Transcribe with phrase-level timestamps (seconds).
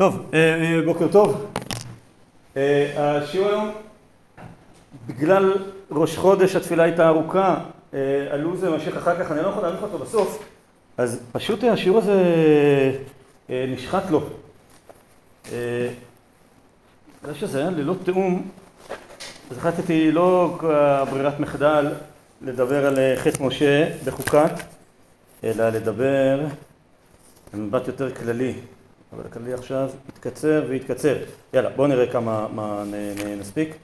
[0.00, 0.30] טוב,
[0.84, 1.46] בוקר טוב.
[2.96, 3.70] השיעור היום,
[5.06, 5.54] בגלל
[5.90, 7.56] ראש חודש התפילה הייתה ארוכה,
[8.30, 10.44] הלו"ז ממשיך אחר כך, אני לא יכול להאריך אותו בסוף,
[10.98, 12.22] אז פשוט השיעור הזה
[13.48, 14.22] נשחט לו.
[15.48, 18.48] בגלל שזה היה ללא תיאום,
[19.50, 20.58] אז החלטתי לא
[21.10, 21.86] ברירת מחדל
[22.42, 24.52] לדבר על חטא משה בחוקת,
[25.44, 26.40] אלא לדבר
[27.54, 28.54] במבט יותר כללי.
[29.12, 31.16] אבל הכללי עכשיו יתקצר ויתקצר.
[31.54, 32.84] יאללה, בואו נראה כמה מה
[33.38, 33.74] נספיק.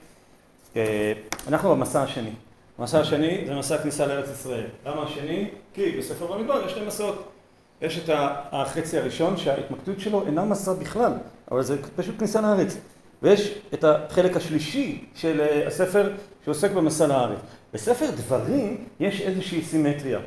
[1.48, 2.30] אנחנו במסע השני.
[2.78, 4.64] המסע השני זה מסע הכניסה לארץ ישראל.
[4.86, 5.50] למה השני?
[5.74, 7.28] כי בספר במדבר יש שני מסעות.
[7.82, 8.10] יש את
[8.52, 11.12] החצי הראשון שההתמקדות שלו אינה מסע בכלל,
[11.50, 12.76] אבל זה פשוט כניסה לארץ.
[13.22, 16.12] ויש את החלק השלישי של הספר
[16.44, 17.38] שעוסק במסע לארץ.
[17.72, 20.18] בספר דברים יש איזושהי סימטריה.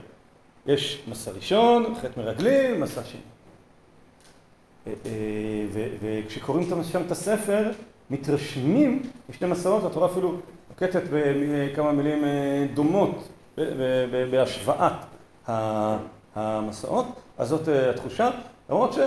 [0.65, 3.21] יש מסע ראשון, חטא מרגלים, מסע שני.
[6.01, 7.71] וכשקוראים שם את הספר,
[8.09, 10.35] מתרשמים משתי מסעות, התורה אפילו
[10.69, 12.23] נוקטת בכמה מילים
[12.73, 13.27] דומות
[14.31, 14.93] בהשוואת
[16.35, 17.05] המסעות,
[17.37, 18.29] אז זאת התחושה,
[18.69, 18.99] למרות ש...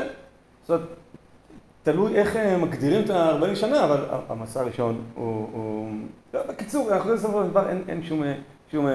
[1.82, 5.88] תלוי איך מגדירים את ה-40 שנה, אבל המסע הראשון הוא...
[6.32, 8.86] בקיצור, אנחנו בסופו של דבר אין שום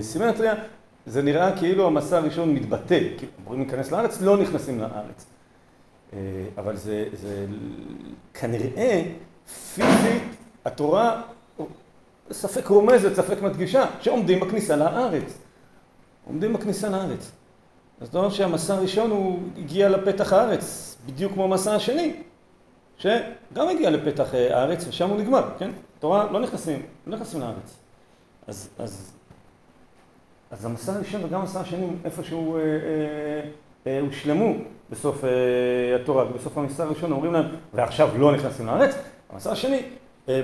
[0.00, 0.54] סימטריה.
[1.06, 5.26] זה נראה כאילו המסע הראשון מתבטא, כי אמורים להיכנס לארץ, לא נכנסים לארץ.
[6.58, 7.06] אבל זה
[8.34, 9.02] כנראה
[9.74, 10.22] פיזית,
[10.64, 11.22] התורה
[12.32, 15.38] ספק רומזת, ספק מדגישה, שעומדים בכניסה לארץ.
[16.26, 17.30] עומדים בכניסה לארץ.
[18.00, 22.16] אז זאת אומרת שהמסע הראשון הוא הגיע לפתח הארץ, בדיוק כמו המסע השני,
[22.98, 25.70] שגם הגיע לפתח הארץ ושם הוא נגמר, כן?
[25.98, 27.76] התורה לא נכנסים, לא נכנסים לארץ.
[28.46, 29.13] אז, אז
[30.54, 32.58] אז המסע הראשון וגם המסע השני איפשהו
[34.00, 34.54] הושלמו
[34.90, 35.24] בסוף
[36.00, 38.94] התורה, ובסוף המסע הראשון אומרים להם, ועכשיו לא נכנסים לארץ,
[39.30, 39.82] המסע השני,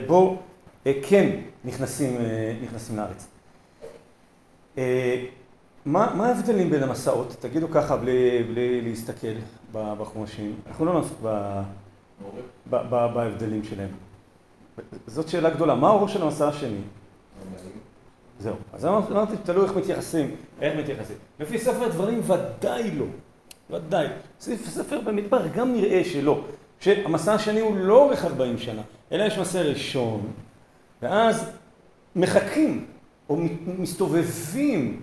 [0.06, 0.38] בו
[1.02, 2.18] כן נכנסים
[2.96, 3.26] לארץ.
[5.86, 7.36] מה ההבדלים בין המסעות?
[7.40, 9.34] תגידו ככה בלי להסתכל
[9.72, 10.54] בחומשים.
[10.68, 11.20] אנחנו לא נעסוק
[12.70, 13.90] בהבדלים שלהם.
[15.06, 15.74] זאת שאלה גדולה.
[15.74, 16.80] מה האור של המסע השני?
[18.40, 18.54] זהו.
[18.72, 21.16] אז אמרתי, תלוי איך מתייחסים, איך מתייחסים.
[21.40, 23.04] לפי ספר דברים ודאי לא.
[23.70, 24.06] ודאי.
[24.38, 26.40] ספר במדבר גם נראה שלא.
[26.80, 30.26] שהמסע השני הוא לא אורך 40 שנה, אלא יש מסע ראשון,
[31.02, 31.50] ואז
[32.16, 32.86] מחכים,
[33.28, 33.36] או
[33.78, 35.00] מסתובבים,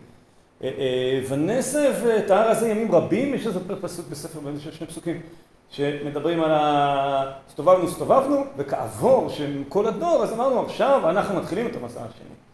[1.30, 5.22] ונסב את ההר הזה ימים רבים, יש איזה פסוק בספר, יש שני פסוקים,
[5.70, 7.34] שמדברים על ה...
[7.48, 12.47] הסתובבנו, הסתובבנו, וכעבור של כל הדור, אז אמרנו, עכשיו אנחנו מתחילים את המסע השני.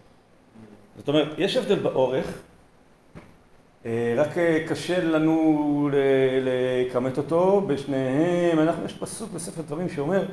[0.98, 2.42] זאת אומרת, יש הבדל באורך,
[4.18, 4.30] רק
[4.68, 5.90] קשה לנו
[6.42, 8.60] לכמת אותו בשניהם.
[8.60, 10.26] אנחנו, יש פסוק בספר דברים שאומר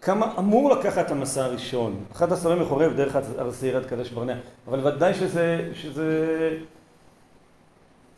[0.00, 2.04] כמה אמור לקחת המסע הראשון.
[2.12, 3.22] אחד עשרים מחורב דרך הר
[3.76, 4.34] עד קדש ברנע.
[4.68, 6.50] אבל ודאי שזה, שזה...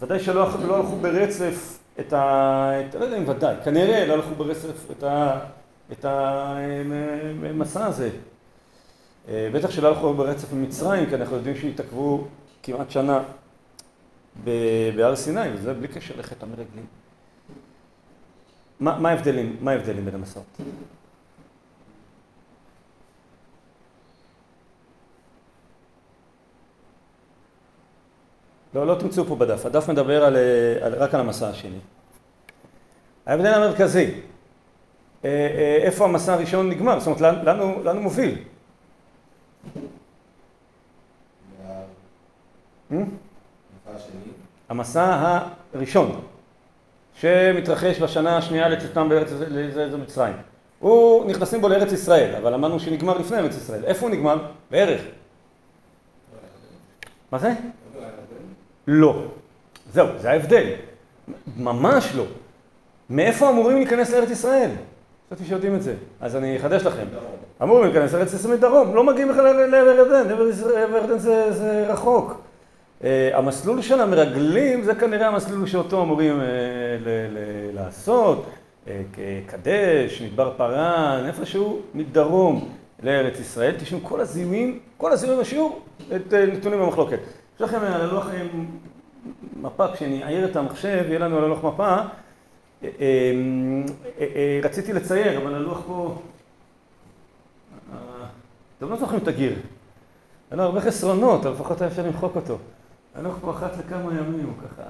[0.03, 2.71] ודאי שלא הלכו ברצף את ה...
[2.99, 4.91] לא יודע אם ודאי, כנראה לא הלכו ברצף
[5.93, 8.11] את המסע הזה.
[9.29, 12.27] בטח שלא הלכו ברצף ממצרים, כי אנחנו יודעים שהתעכבו
[12.63, 13.23] כמעט שנה
[14.95, 16.87] בהר סיני, וזה בלי קשר לחטא המרגלים.
[18.81, 19.57] מה ההבדלים?
[19.61, 20.45] מה ההבדלים בין המסעות?
[28.75, 29.67] לא, לא תמצאו פה בדף.
[29.67, 30.37] הדף מדבר על,
[30.83, 31.79] רק על המסע השני.
[33.27, 34.11] ההבדל המרכזי,
[35.83, 37.01] איפה המסע הראשון נגמר?
[37.01, 37.45] זאת אומרת,
[37.85, 38.39] לאן הוא מוביל?
[44.69, 45.39] המסע
[45.75, 46.21] הראשון
[47.15, 49.29] שמתרחש בשנה השנייה לצאתם בארץ
[49.99, 50.35] מצרים.
[50.79, 53.85] הוא נכנסים בו לארץ ישראל, אבל אמרנו שנגמר לפני ארץ ישראל.
[53.85, 54.47] איפה הוא נגמר?
[54.71, 55.01] בערך.
[57.33, 57.53] מה זה?
[58.87, 59.25] לא.
[59.93, 60.67] זהו, זה ההבדל.
[61.57, 62.25] ממש לא.
[63.11, 64.71] מאיפה אמורים להיכנס לארץ ישראל?
[65.29, 67.07] חשבתי שיודעים את זה, אז אני אחדש לכם.
[67.63, 72.44] אמורים להיכנס לארץ ישראל מדרום, לא מגיעים בכלל לעבר ירדן, עבר ירדן זה רחוק.
[73.33, 76.41] המסלול של המרגלים זה כנראה המסלול שאותו אמורים
[77.75, 78.47] לעשות,
[79.47, 82.69] קדש, מדבר פרן, איפשהו מדרום
[83.03, 83.75] לארץ ישראל.
[83.79, 85.83] תשמעו, כל הזיהויים, כל הזיהויים בשיעור,
[86.53, 87.19] נתונים במחלוקת.
[87.57, 88.27] יש לכם על הלוח
[89.61, 91.97] מפה, כשאני אעיר את המחשב, יהיה לנו על הלוח מפה.
[94.63, 96.15] רציתי לצייר, אבל הלוח פה...
[98.79, 99.53] אתם לא זוכרים את הגיר.
[100.51, 102.59] היה לו הרבה חסרונות, אבל לפחות היה אפשר למחוק אותו.
[103.41, 104.83] פה אחת לכמה ימים, ככה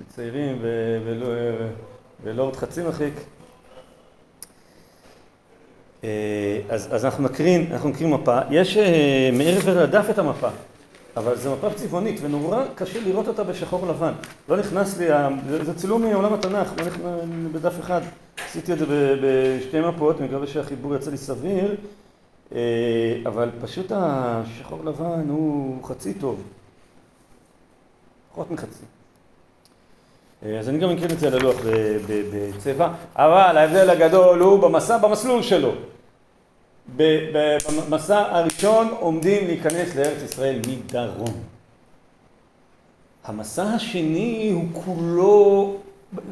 [0.00, 0.58] מציירים
[2.24, 3.14] ולא עוד חצי מרחיק.
[6.68, 8.38] אז, אז אנחנו נקרין, אנחנו נקרין מפה.
[8.50, 8.76] יש
[9.32, 10.48] מעבר לדף את המפה,
[11.16, 14.12] אבל זו מפה צבעונית, ונורא קשה לראות אותה בשחור לבן.
[14.48, 15.06] לא נכנס לי,
[15.62, 17.02] זה, צילום מעולם התנ"ך, לא נכנס
[17.52, 18.00] בדף אחד.
[18.46, 18.86] עשיתי את זה
[19.22, 21.76] בשתי מפות, אני מקווה שהחיבור יצא לי סביר,
[23.26, 26.42] אבל פשוט השחור לבן הוא חצי טוב.
[28.38, 28.84] פחות מחצי.
[30.58, 31.56] אז אני גם אקריא את זה על הלוח
[32.56, 35.72] בצבע, אבל ההבדל הגדול הוא במסע, במסלול שלו.
[36.96, 41.34] במסע הראשון עומדים להיכנס לארץ ישראל מדרום.
[43.24, 45.76] המסע השני הוא כולו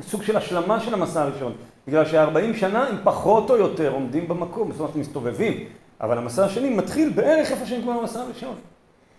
[0.02, 1.52] סוג של השלמה של המסע הראשון,
[1.88, 5.64] בגלל שהארבעים שנה הם פחות או יותר עומדים במקום, זאת אומרת מסתובבים,
[6.00, 8.54] אבל המסע השני מתחיל בערך איפה שהם כבר במסע הראשון.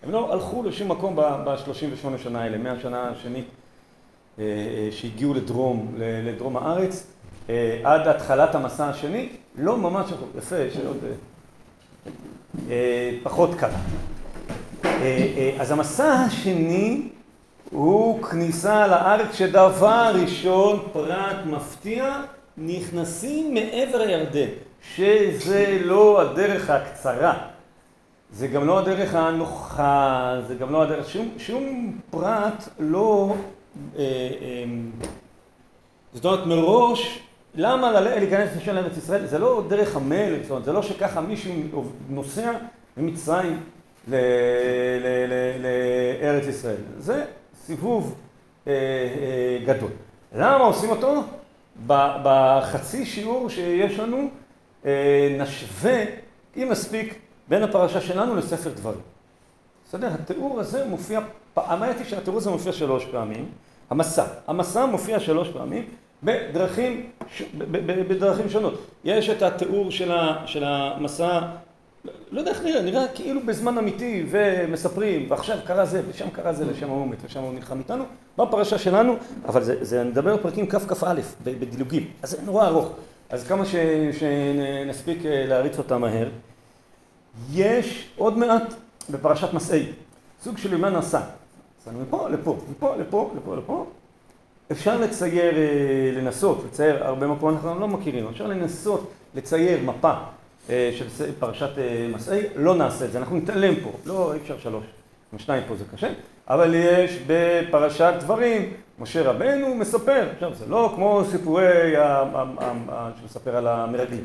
[0.02, 3.48] הם לא הלכו לשום מקום ב-38 שנה האלה, מהשנה השנית
[4.90, 7.06] שהגיעו לדרום, לדרום הארץ,
[7.84, 9.28] עד התחלת המסע השני,
[9.58, 11.04] לא ממש, יפה, יש עוד
[13.22, 13.70] פחות קל.
[15.60, 17.08] אז המסע השני
[17.70, 22.22] הוא כניסה לארץ שדבר ראשון, פרט מפתיע,
[22.58, 24.48] נכנסים מעבר הירדן,
[24.94, 27.38] שזה לא הדרך הקצרה,
[28.32, 33.34] זה גם לא הדרך הנוחה, זה גם לא הדרך, שום, שום פרט לא,
[36.14, 37.22] זאת אומרת מראש
[37.54, 39.26] למה להיכנס לשם לארץ ישראל?
[39.26, 41.52] זה לא דרך המלך, זאת אומרת, זה לא שככה מישהו
[42.08, 42.52] נוסע
[42.96, 43.60] ממצרים
[46.18, 46.76] לארץ ישראל.
[46.98, 47.24] זה
[47.64, 48.14] סיבוב
[49.66, 49.90] גדול.
[50.34, 51.22] למה עושים אותו?
[52.22, 54.28] בחצי שיעור שיש לנו
[55.38, 56.04] נשווה,
[56.56, 59.00] אם מספיק, בין הפרשה שלנו לספר דברים.
[59.88, 60.08] בסדר?
[60.14, 61.20] התיאור הזה מופיע,
[61.56, 63.48] היא שהתיאור הזה מופיע שלוש פעמים.
[63.90, 65.84] המסע, המסע מופיע שלוש פעמים.
[66.22, 67.10] בדרכים,
[67.68, 68.86] בדרכים שונות.
[69.04, 69.90] יש את התיאור
[70.46, 71.40] של המסע,
[72.30, 76.64] לא יודע איך נראה, נראה כאילו בזמן אמיתי ומספרים, ועכשיו קרה זה, ושם קרה זה
[76.64, 78.04] לשם האומת, ושם הוא נלחם איתנו,
[78.38, 79.16] בפרשה שלנו,
[79.46, 82.92] אבל זה, זה נדבר פרקים ככ"א, בדילוגים, אז זה נורא ארוך,
[83.30, 83.74] אז כמה ש,
[84.18, 86.28] שנספיק להריץ אותה מהר.
[87.52, 88.74] יש עוד מעט
[89.10, 89.86] בפרשת מסעי,
[90.42, 91.20] סוג של יומן נסע,
[91.80, 93.86] נסענו מפה לפה, מפה לפה, לפה לפה,
[94.72, 95.54] אפשר לצייר,
[96.16, 100.12] לנסות, לצייר הרבה מקומות אנחנו לא מכירים, אפשר לנסות לצייר מפה
[100.68, 101.70] של פרשת
[102.14, 104.84] מסעי, לא נעשה את זה, אנחנו נתעלם פה, לא, אי אפשר שלוש,
[105.38, 106.08] שניים פה זה קשה,
[106.48, 111.94] אבל יש בפרשת דברים, משה רבנו מספר, עכשיו זה לא כמו סיפורי,
[113.20, 114.24] שמספר על המרגלים,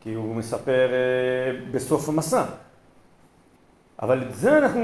[0.00, 0.88] כי הוא מספר
[1.70, 2.44] בסוף המסע,
[4.02, 4.80] אבל את זה אנחנו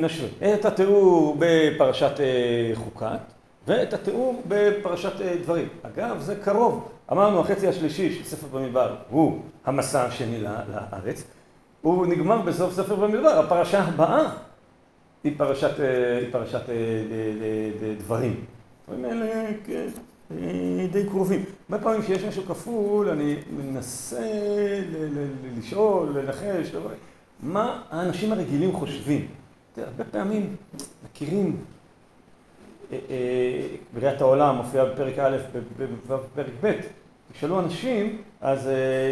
[0.00, 2.12] נשווה, את התיאור בפרשת
[2.74, 3.18] חוקת,
[3.66, 5.68] ואת התיאור בפרשת דברים.
[5.82, 6.88] אגב, זה קרוב.
[7.12, 11.24] אמרנו, החצי השלישי של ספר במדבר הוא המסע השני לארץ.
[11.82, 13.38] הוא נגמר בסוף ספר במדבר.
[13.38, 14.30] הפרשה הבאה
[15.24, 15.80] היא פרשת,
[16.20, 16.62] היא פרשת
[17.98, 18.44] דברים.
[18.88, 19.50] דברים האלה
[20.92, 21.44] די קרובים.
[21.70, 24.30] הרבה פעמים כשיש משהו כפול, אני מנסה
[25.58, 26.72] לשאול, לנחש,
[27.42, 29.26] מה האנשים הרגילים חושבים.
[29.76, 30.56] הרבה פעמים
[31.04, 31.56] מכירים
[33.94, 35.36] בריאת העולם מופיעה בפרק א',
[35.78, 36.72] בפרק ב',
[37.32, 38.68] תשאלו אנשים, אז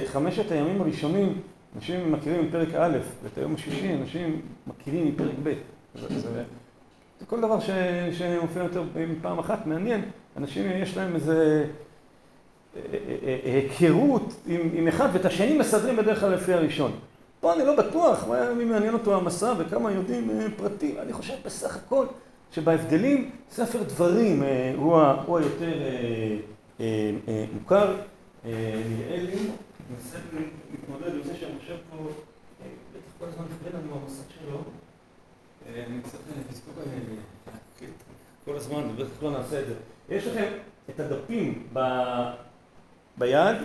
[0.07, 1.41] חמשת הימים הראשונים,
[1.77, 5.53] אנשים מכירים מפרק א', ואת היום השישי אנשים מכירים מפרק ב'.
[7.21, 7.59] זה כל דבר
[8.13, 10.01] שמופיע יותר מפעם אחת, מעניין,
[10.37, 11.67] אנשים יש להם איזה
[13.45, 16.93] היכרות עם אחד, ואת השני מסדרים בדרך כלל לפי הראשון.
[17.41, 22.07] פה אני לא בטוח, מי מעניין אותו המסע וכמה יודעים פרטים, אני חושב בסך הכל
[22.53, 24.43] שבהבדלים ספר דברים
[24.77, 25.73] הוא היותר
[27.55, 27.97] מוכר,
[28.45, 29.37] נראה לי,
[29.91, 30.19] ננסה
[30.73, 34.59] להתמודד עם זה שאני חושב פה, בטח כל הזמן נפגע לנו המסך שלו,
[35.69, 36.19] אני קצת
[38.45, 39.75] כל הזמן, בטח לא נעשה את זה.
[40.13, 40.45] יש לכם
[40.91, 41.69] את הדפים
[43.17, 43.57] ביד,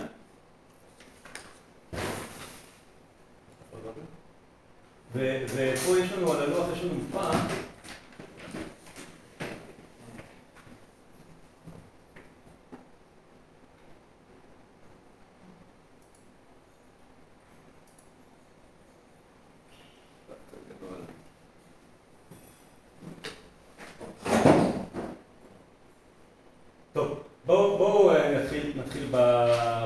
[5.14, 7.30] ופה יש לנו על הלוח, יש לנו מפה
[27.46, 28.12] בואו
[28.74, 29.06] נתחיל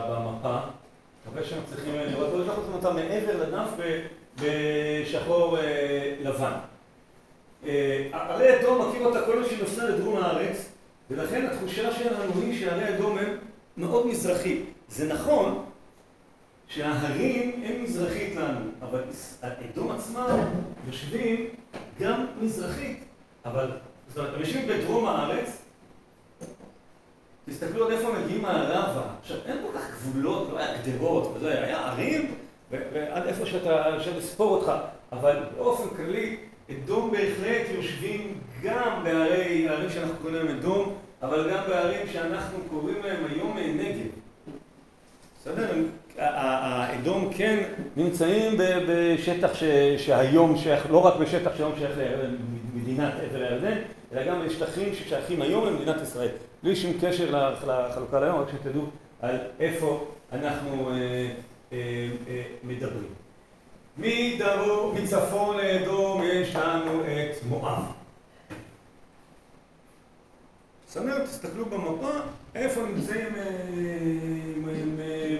[0.08, 0.58] במפה,
[1.26, 3.68] מקווה שמצליחים לראות, בואו נשלח אתכם אותה מעבר לדף
[4.36, 5.58] בשחור
[6.20, 6.52] לבן.
[8.12, 10.68] ערי אדום מכיר אותה כל מי שנוסע לדרום הארץ,
[11.10, 11.92] ולכן התחושה
[12.52, 13.36] היא שהרי אדום הם
[13.76, 14.62] מאוד מזרחי.
[14.88, 15.64] זה נכון
[16.68, 19.02] שההרים הם מזרחית לנו, אבל
[19.42, 20.38] אדום עצמם
[20.86, 21.48] יושבים
[22.00, 23.04] גם מזרחית,
[23.44, 23.70] אבל
[24.08, 25.62] זאת אומרת, הם יושבים בדרום הארץ,
[27.46, 29.02] תסתכלו עד איפה מגיעים מערבה.
[29.20, 32.34] עכשיו, אין כל כך גבולות, לא היה גדרות וזה, היה ערים,
[32.70, 34.72] ועד איפה שאתה, אפשר לספור אותך,
[35.12, 36.36] אבל באופן כללי,
[36.70, 42.96] אדום בהחלט יושבים גם בערי, הערים שאנחנו קוראים להם אדום, אבל גם בערים שאנחנו קוראים
[43.04, 44.06] להם היום נגב.
[45.40, 45.74] בסדר?
[46.18, 47.62] האדום כן
[47.96, 49.50] נמצאים בשטח
[49.98, 51.98] שהיום שייך, לא רק בשטח שהיום שייך
[52.74, 53.78] למדינת עבר הירדן,
[54.12, 56.28] אלא גם בשטחים ששייכים היום למדינת ישראל.
[56.62, 58.82] בלי שום קשר לחלוקה להיום, רק שתדעו
[59.20, 60.94] על איפה אנחנו אה,
[61.72, 61.78] אה,
[62.28, 63.08] אה, מדברים.
[63.98, 68.01] מדרום, מצפון לאדום יש לנו את מואב.
[70.92, 71.24] בסדר?
[71.26, 72.10] תסתכלו במפה,
[72.54, 73.34] איפה נמצאים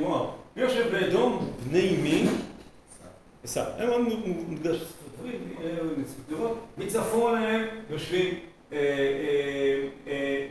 [0.01, 0.27] מואב.
[0.57, 1.53] מי יושב באדום?
[1.69, 2.29] בני מי?
[3.45, 3.65] עשיו.
[3.79, 4.05] הם
[4.49, 4.85] מוקדש
[6.29, 8.35] לראות, מצפון להם יושבים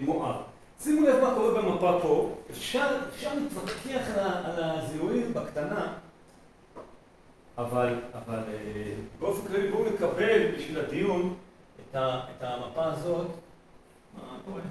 [0.01, 0.35] מואב.
[0.79, 2.97] שימו לב מה קורה במפה פה, אפשר
[3.35, 5.93] להתווכח על הזיהויים בקטנה,
[7.57, 7.95] אבל
[9.19, 11.35] באופן כללי בואו נקבל בשביל הדיון
[11.91, 11.95] את
[12.41, 13.27] המפה הזאת.
[14.13, 14.61] מה קורה?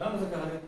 [0.00, 0.58] למה זה לי?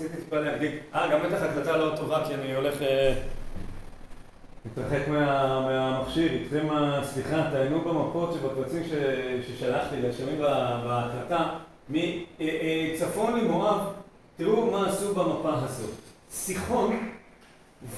[0.00, 0.78] ניסיתי.
[0.94, 2.74] אה, גם בטח הקלטה לא טובה כי אני הולך
[4.78, 6.32] להתרחק מהמכשיר.
[6.32, 8.82] איתכם הסליחה, תעיינו במפות שבקבצים
[9.46, 11.48] ששלחתי, לשמים בהקלטה.
[11.90, 13.80] מצפון למואב,
[14.36, 15.90] תראו מה עשו במפה הזאת.
[16.30, 16.96] סיחון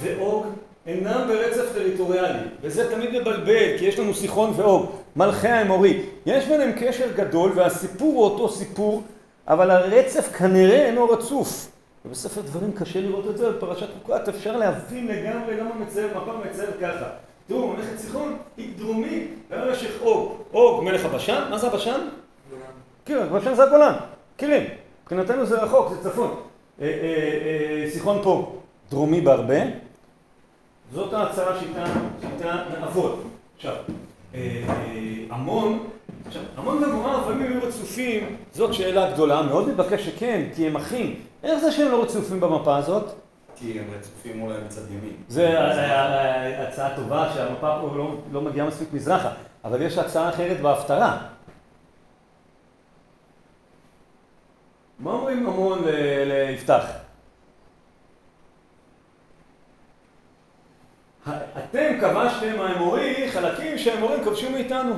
[0.01, 0.47] ואוג
[0.87, 6.03] אינם ברצף טריטוריאלי, וזה תמיד מבלבל, כי יש לנו סיחון ואוג, מלכי האמורי.
[6.27, 9.03] יש ביניהם קשר גדול, והסיפור הוא אותו סיפור,
[9.49, 11.71] אבל הרצף כנראה אינו רצוף.
[12.05, 16.71] ובספר דברים קשה לראות את זה, בפרשת חוקת אפשר להבין לגמרי למה מצייר, מפה מצייר
[16.81, 17.07] ככה.
[17.47, 20.33] תראו, ממלכת סיחון היא דרומית למשך אוג.
[20.53, 22.01] אוג מלך הבשן, מה זה הבשן?
[23.05, 23.95] כן, הבשן זה הגולן,
[24.35, 24.63] מכירים.
[25.03, 26.41] מבחינתנו זה רחוק, זה צפון.
[27.93, 28.57] סיחון פה
[28.91, 29.61] דרומי בהרבה.
[30.95, 33.23] זאת ההצעה שאיתה נעבוד.
[33.57, 33.75] עכשיו,
[35.31, 35.89] המון
[36.27, 40.77] עכשיו, המון ומואב, האם הם היו רצופים, זאת שאלה גדולה, מאוד מתבקש שכן, כי הם
[40.77, 41.21] אחים.
[41.43, 43.05] איך זה שהם לא רצופים במפה הזאת?
[43.57, 45.17] כי הם רצופים אולי מצד ימין.
[45.29, 45.59] זה
[46.69, 49.33] הצעה טובה, שהמפה פה לא, לא מגיעה מספיק מזרחה,
[49.65, 51.19] אבל יש הצעה אחרת בהפטרה.
[54.99, 55.79] מה אומרים המון
[56.27, 56.85] ליפתח?
[61.29, 64.95] אתם כבשתם האמורי חלקים שהאמורים כבשו מאיתנו.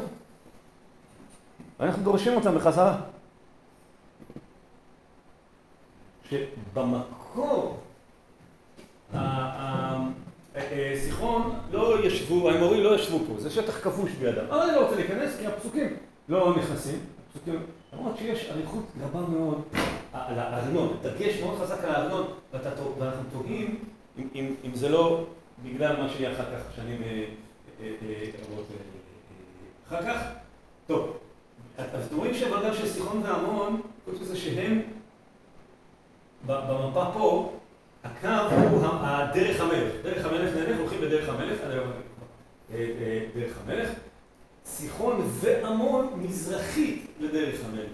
[1.80, 2.96] ואנחנו דורשים אותם בחזרה.
[6.32, 7.78] שבמקור
[10.54, 14.44] הסיחון לא ישבו, האמורי לא ישבו פה, זה שטח כבוש בידם.
[14.48, 15.96] אבל אני לא רוצה להיכנס כי הפסוקים
[16.28, 16.98] לא נכנסים.
[17.28, 17.62] הפסוקים,
[17.92, 19.62] למרות שיש אריכות רבה מאוד
[20.12, 23.78] על הארנון, דגש מאוד חזק על הארנון, ואנחנו תוהים
[24.64, 25.24] אם זה לא
[25.64, 27.02] בגלל מה שיהיה אחר כך, שנים
[27.80, 28.66] רבות
[29.88, 30.22] אחר כך.
[30.86, 31.16] טוב.
[31.78, 34.82] אז אתם רואים שהוועדה של סיחון והמון, חוץ מזה שהם,
[36.46, 37.52] במפה פה,
[38.04, 38.28] הקו
[38.70, 38.82] הוא
[39.34, 39.92] דרך המלך.
[40.02, 41.78] דרך המלך נלך, הולכים בדרך המלך, אה,
[42.74, 43.88] אה, דרך המלך.
[44.64, 47.90] סיחון ועמון מזרחית לדרך המלך.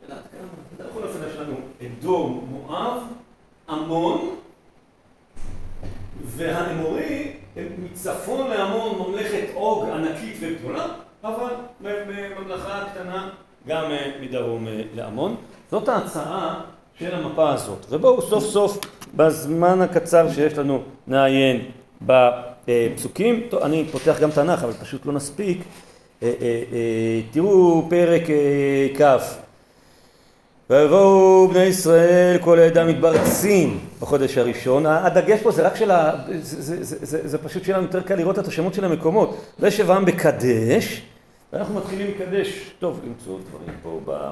[0.00, 0.88] שאלה עד כמה?
[0.90, 1.54] בכל אופן יש לנו
[1.86, 3.02] אדום, מואב,
[3.68, 4.36] עמון,
[6.24, 7.32] והאמורי
[7.78, 10.86] מצפון לעמון ממלכת אוג ענקית וגדולה.
[11.24, 13.30] אבל בממלכה קטנה
[13.66, 15.36] גם אה, מדרום לעמון.
[15.70, 16.60] זאת ההצעה
[16.98, 17.86] של המפה הזאת.
[17.90, 18.78] ובואו סוף סוף
[19.14, 21.60] בזמן הקצר שיש לנו נעיין
[22.02, 23.42] בפסוקים.
[23.48, 25.58] טוב, אני פותח גם תנ"ך, אבל פשוט לא נספיק.
[26.22, 26.30] אה,
[27.30, 28.22] תראו פרק
[28.98, 29.38] כ'
[30.70, 34.86] ויבואו בני ישראל כל העדה מתברצים בחודש הראשון.
[34.86, 36.12] הדגש פה זה רק של ה...
[36.40, 39.36] זה, זה, זה, זה, זה פשוט שלנו יותר קל לראות את השמות של המקומות.
[39.58, 41.02] וישב העם בקדש,
[41.52, 42.70] ואנחנו מתחילים לקדש.
[42.78, 44.30] טוב, למצוא דברים פה ב...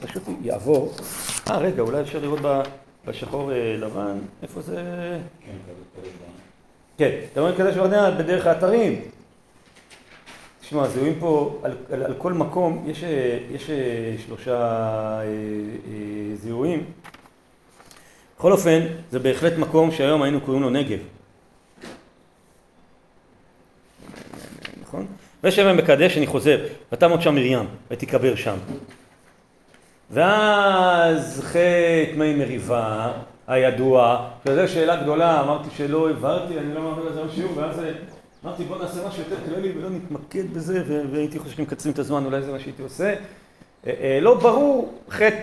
[0.00, 0.94] פשוט יעבור.
[1.50, 2.40] אה, רגע, אולי אפשר לראות
[3.06, 4.82] בשחור אה, לבן, איפה זה...
[6.98, 9.00] כן, אתה אומר קדש ורדנה בדרך האתרים.
[10.60, 13.04] תשמע, זיהויים פה, על, על, על כל מקום יש,
[13.50, 13.70] יש
[14.26, 15.20] שלושה
[16.34, 16.84] זיהויים.
[18.38, 20.98] בכל אופן, זה בהחלט מקום שהיום היינו קוראים לו נגב.
[24.82, 25.06] נכון?
[25.44, 28.56] ושבע מקדש אני חוזר, ותמות שם מרים, ותיקבר שם.
[30.12, 33.12] ואז חטא מי מריבה
[33.46, 37.80] הידוע, וזו שאלה גדולה, אמרתי שלא הבהרתי, אני לא מעביר לזה שיעור, ואז
[38.44, 42.42] אמרתי בוא נעשה משהו יותר כללי ולא נתמקד בזה, והייתי חושב שמקצרים את הזמן, אולי
[42.42, 43.14] זה מה שהייתי עושה.
[43.86, 45.36] אה, אה, לא ברור חטא,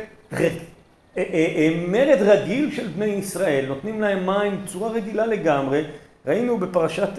[1.17, 5.83] אה, מרד רגיל של בני ישראל, נותנים להם מים בצורה רגילה לגמרי,
[6.27, 7.09] ראינו בפרשת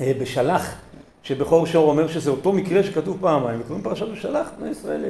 [0.00, 0.74] בשלח,
[1.22, 5.04] שבכור שור אומר שזה אותו מקרה שכתוב פעמיים, וקוראים פרשת בשלח, בני ישראל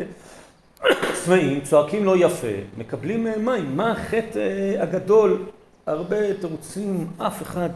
[1.25, 2.46] צמאים, צועקים לא יפה,
[2.76, 5.44] מקבלים מים, מה החטא הגדול?
[5.87, 7.70] הרבה תירוצים, אף אחד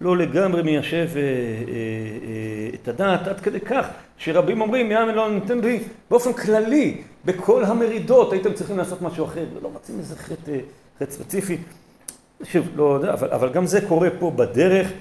[0.00, 3.86] לא לגמרי מיישב אה, אה, אה, את הדעת, עד כדי כך
[4.18, 9.44] שרבים אומרים, ים אלוהים ניתן בי, באופן כללי, בכל המרידות הייתם צריכים לעשות משהו אחר,
[9.58, 10.52] ולא מוצאים איזה חטא,
[10.98, 11.56] חטא ספציפי.
[12.42, 14.92] שוב, לא יודע, אבל, אבל גם זה קורה פה בדרך.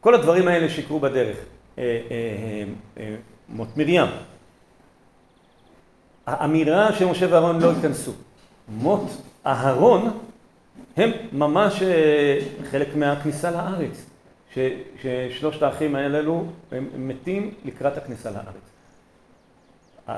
[0.00, 1.36] כל הדברים האלה שיקרו בדרך.
[3.48, 4.06] מות מרים.
[6.26, 8.12] האמירה שמשה ואהרון לא ייכנסו.
[8.68, 10.10] מות אהרון
[10.96, 11.82] הם ממש
[12.70, 14.06] חלק מהכניסה לארץ.
[15.02, 18.72] ששלושת האחים האלו הם מתים לקראת הכניסה לארץ.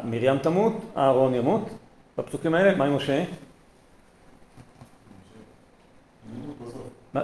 [0.04, 1.68] מרים תמות, אהרון ימות,
[2.18, 3.25] בפסוקים האלה, מה עם משה?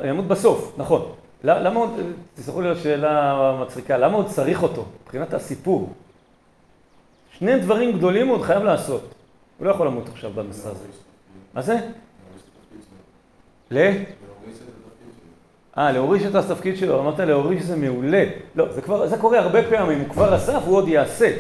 [0.05, 1.13] ימות בסוף, נכון.
[1.45, 1.91] למה עוד,
[2.35, 5.93] תסלחו לי על שאלה מצחיקה, למה עוד צריך אותו, מבחינת הסיפור?
[7.41, 9.15] שני דברים גדולים הוא עוד חייב לעשות.
[9.59, 10.85] הוא לא יכול למות עכשיו במסע הזה.
[11.55, 11.79] מה זה?
[13.71, 13.91] ל?
[15.79, 18.25] אה, להוריש את התפקיד שלו, אמרת להוריש זה מעולה.
[18.55, 21.37] לא, זה כבר, זה קורה הרבה פעמים, הוא כבר עשה והוא עוד יעשה.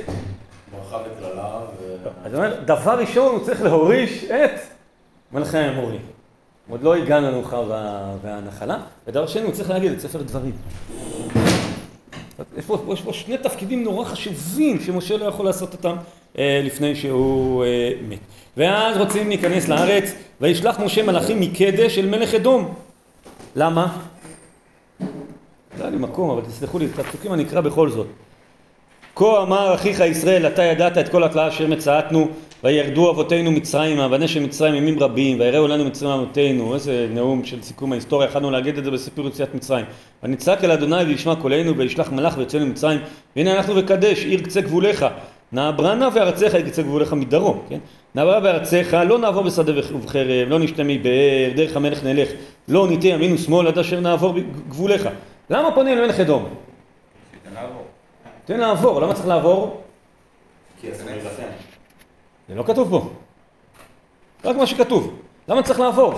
[0.72, 2.08] ברכה וקללה ו...
[2.24, 4.60] אז אני אומר, דבר ראשון הוא צריך להוריש את
[5.32, 6.00] מלכי האמורים.
[6.70, 7.60] עוד לא הגענו לנוחה
[8.22, 10.52] והנחלה, ודבר שני הוא צריך להגיד את ספר דברים.
[12.58, 15.96] יש פה, יש פה שני תפקידים נורא חשובים שמשה לא יכול לעשות אותם
[16.38, 18.18] אה, לפני שהוא אה, מת.
[18.56, 22.74] ואז רוצים להיכנס לארץ, וישלח משה מלאכים מקדש אל מלך אדום.
[23.56, 23.98] למה?
[25.00, 25.06] לא
[25.80, 28.06] היה לי מקום, אבל תסלחו לי, את הפסוקים אני אקרא בכל זאת.
[29.16, 32.28] כה אמר אחיך ישראל, אתה ידעת את כל התלאה אשר מצאתנו,
[32.64, 37.92] וירדו אבותינו מצרימה, ונשם מצרים ימים רבים, ויראו לנו מצרים אבותינו, איזה נאום של סיכום
[37.92, 39.84] ההיסטוריה, יכולנו להגיד את זה בסיפור יציאת מצרים.
[40.22, 42.98] ונצעק אל אדוני וישמע קולנו, וישלח מלאך ויוצאנו מצרים,
[43.36, 45.06] והנה אנחנו וקדש, עיר קצה גבוליך,
[45.52, 47.78] נעברה נא וארציך היא קצה גבוליך מדרום, כן?
[48.14, 52.28] נעברה בארציך, לא נעבור בשדה ובחרב, לא נשתה מבאר, דרך המלך נלך,
[52.68, 54.34] לא ניטה ימין ושמאל עד אשר נעבור
[54.68, 55.08] גבוליך.
[55.50, 56.69] למה פונים למלך אדום?
[58.50, 59.00] תן לעבור.
[59.00, 59.82] למה צריך לעבור?
[60.80, 61.42] כי אז להילחם.
[62.48, 63.10] זה לא כתוב פה.
[64.44, 65.20] רק מה שכתוב.
[65.48, 66.14] למה צריך לעבור?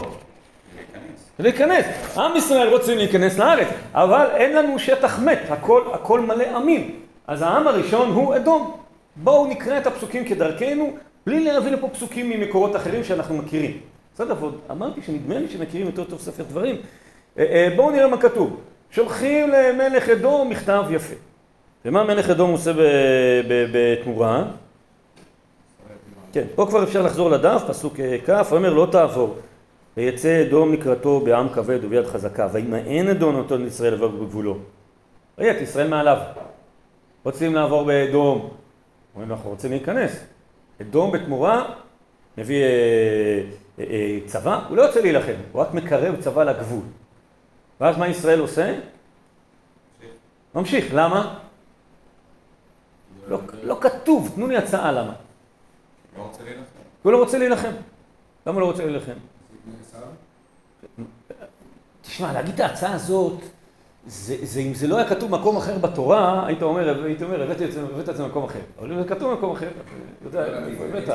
[1.38, 1.84] להיכנס.
[2.16, 7.00] עם ישראל רוצים להיכנס לארץ, אבל אין לנו שטח מת, הכל, הכל מלא עמים.
[7.26, 8.76] אז העם הראשון הוא אדום.
[9.16, 13.80] בואו נקרא את הפסוקים כדרכנו, בלי להביא לפה פסוקים ממקורות אחרים שאנחנו מכירים.
[14.14, 16.76] בסדר, ועוד אמרתי שנדמה לי שמכירים יותר טוב ספר דברים.
[17.38, 18.60] אה, אה, בואו נראה מה כתוב.
[18.90, 21.14] שולחים למלך אדום מכתב יפה.
[21.84, 22.72] ומה מלך אדום עושה
[23.72, 24.44] בתמורה?
[26.32, 29.36] כן, פה כבר אפשר לחזור לדף, פסוק אה, כ', אומר לא תעבור.
[29.96, 34.58] ויצא אדום לקראתו בעם כבד וביד חזקה, וימאן אדום אותו לישראל לעבור בגבולו.
[35.38, 36.18] ראי את ישראל מעליו.
[37.24, 38.50] רוצים לעבור באדום.
[39.14, 40.24] אומרים אנחנו רוצים להיכנס.
[40.80, 41.64] אדום בתמורה
[42.38, 42.68] מביא אה,
[43.78, 46.84] אה, אה, צבא, הוא לא יוצא להילחם, הוא רק מקרב צבא לגבול.
[47.80, 48.74] ואז מה ישראל עושה?
[50.54, 51.38] ממשיך, למה?
[53.28, 55.12] לא, לא כתוב, תנו לי הצעה למה.
[56.18, 56.62] לא רוצה להילחם.
[57.02, 57.72] הוא לא רוצה להילחם.
[58.46, 59.12] למה לא רוצה להילחם?
[62.02, 63.40] תשמע, להגיד את ההצעה הזאת,
[64.06, 67.64] זה, זה, אם זה לא היה כתוב מקום אחר בתורה, היית אומר, הייתי אומר, הבאתי
[67.64, 67.72] את
[68.16, 68.58] זה במקום אחר.
[68.78, 70.58] אבל אם זה כתוב במקום אחר, אתה יודע,
[70.88, 71.08] הבאת.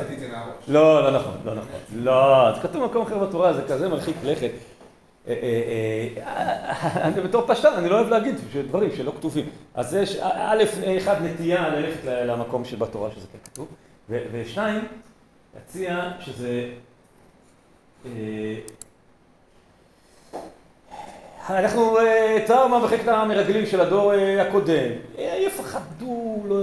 [0.67, 1.79] לא, לא נכון, לא נכון.
[1.95, 4.51] לא, זה כתוב במקום אחר בתורה, זה כזה מרחיק לכת.
[5.27, 8.35] אה, אה, אה, אני בתור פשטן, אני לא אוהב להגיד
[8.67, 9.45] דברים שלא כתובים.
[9.75, 10.63] אז יש א',
[10.97, 13.67] אחד, נטייה ללכת למקום שבתורה שזה כן כתוב,
[14.09, 14.81] ושניים,
[15.55, 16.69] להציע שזה...
[21.49, 21.97] אנחנו
[22.47, 24.91] טראומה בחלק המרגלים של הדור הקודם.
[25.17, 26.55] יפחדו, לא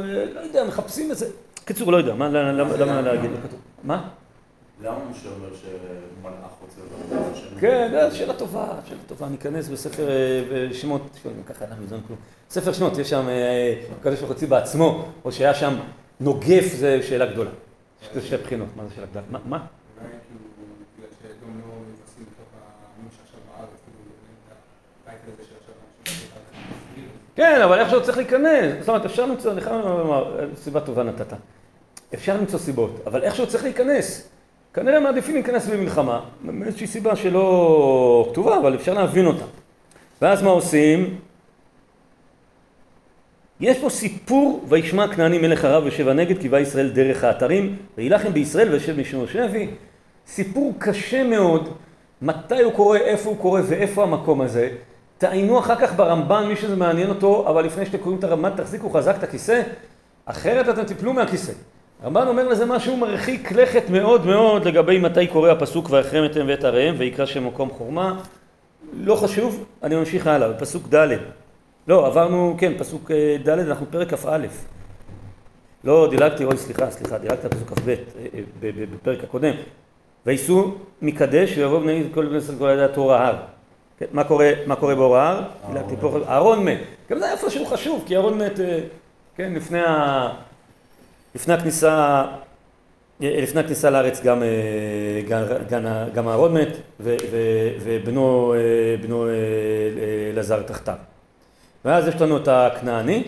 [0.43, 1.27] יודע, מחפשים את זה.
[1.65, 3.37] קיצור, לא יודע, למה להגיד, לא.
[3.85, 4.09] מה?
[4.85, 7.61] למה משה אומר שמלאך רוצה לדבר?
[7.61, 9.29] כן, זו שאלה טובה, שאלה טובה.
[9.29, 11.03] ניכנס בספר אה, שמות,
[11.47, 12.19] ככה אנחנו לא כלום.
[12.51, 15.75] ספר שמות, יש שם אה, הקדוש ברוך הוא בעצמו, או שהיה שם
[16.21, 17.51] נוגף, זו שאלה גדולה.
[18.17, 19.27] יש שתי בחינות, מה זה שאלה גדולה?
[19.31, 19.39] מה?
[19.39, 20.41] כאילו,
[20.99, 21.07] לא
[26.95, 27.09] כאילו.
[27.37, 28.75] כן, אבל איכשהו צריך להיכנס.
[28.81, 31.33] זאת אומרת, אפשר למצוא, אני חייב לומר, סיבה טובה נתת.
[32.15, 34.29] אפשר למצוא סיבות, אבל איכשהו צריך להיכנס.
[34.75, 39.45] כנראה מעדיפים להיכנס במלחמה, מאיזושהי סיבה שלא כתובה, אבל אפשר להבין אותה.
[40.23, 41.17] ואז מה עושים?
[43.61, 48.33] יש פה סיפור, וישמע כנעני מלך ערב ושבע נגד, כי בא ישראל דרך האתרים, ויילחם
[48.33, 49.69] בישראל וישב משמעו שבי.
[50.27, 51.69] סיפור קשה מאוד,
[52.23, 54.71] מתי הוא קורה, איפה הוא קורה ואיפה המקום הזה.
[55.19, 58.91] תעיינו אחר כך ברמב"ן, מי שזה מעניין אותו, אבל לפני שאתם קוראים את הרמב"ן, תחזיקו
[58.91, 59.63] חזק את הכיסא,
[60.27, 61.53] אחרת אתם תיפלו מהכיסא.
[62.03, 66.65] הרמב"ן אומר לזה משהו מרחיק לכת מאוד מאוד לגבי מתי קורא הפסוק ויחרם אתם ואת
[66.65, 68.21] עריהם ויקרא שם מקום חורמה.
[68.93, 71.17] לא חשוב, אני ממשיך הלאה, בפסוק ד'.
[71.89, 74.47] לא, עברנו, כן, פסוק אה, ד', אנחנו פרק כ"א.
[75.85, 77.95] לא, דילגתי, אוי, סליחה, סליחה, דילגת פסוק כ"ב אה,
[78.63, 79.55] אה, בפרק הקודם.
[80.27, 83.37] וייסעו מקדש ויבואו בני כל בני ישראל כל ידי התור ההר.
[83.99, 85.43] כן, מה קורה, מה קורה באור ההר?
[85.69, 86.79] דילגתי פה, אהרון מת.
[87.11, 88.61] גם זה איפה שהוא חשוב, כי אהרון מת,
[89.37, 90.29] כן, לפני ה...
[91.35, 92.25] לפני הכניסה,
[93.21, 94.43] לפני הכניסה לארץ גם,
[95.69, 98.55] גם, גם אהרון מת ובנו
[99.03, 99.27] בנו
[100.33, 100.97] אלעזר תחתיו.
[101.85, 103.25] ואז יש לנו את הכנעני.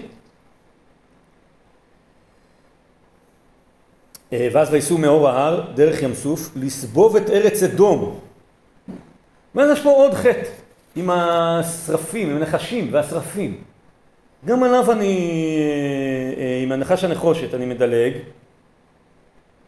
[4.33, 8.21] ואז וייסעו מאור ההר דרך ים סוף לסבוב את ארץ אדום.
[9.55, 10.49] ואז יש פה עוד חטא
[10.97, 13.63] עם השרפים, עם הנחשים והשרפים.
[14.47, 15.59] גם עליו אני,
[16.39, 18.13] אה, עם הנחש הנחושת אני מדלג,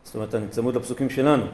[0.05, 1.45] זאת אומרת אני צמוד לפסוקים שלנו.